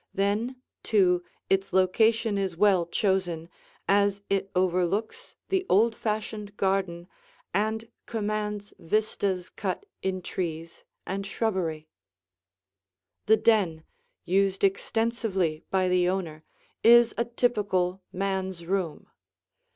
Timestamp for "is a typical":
16.83-18.01